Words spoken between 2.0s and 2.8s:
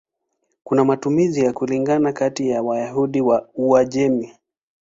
kati ya